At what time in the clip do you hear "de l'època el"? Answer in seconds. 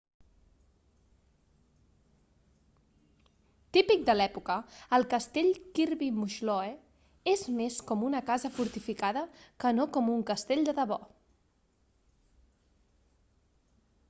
4.07-5.03